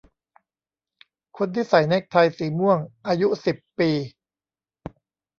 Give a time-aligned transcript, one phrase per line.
[1.37, 3.91] คนที่ใส่เนกไทสีม่วงอายุสิบปี